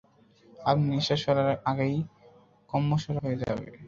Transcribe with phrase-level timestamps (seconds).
[0.63, 1.95] আপনি নিঃশ্বাস ফেলার আগেই
[2.69, 3.65] কম্মোসারা হয়ে যাবে!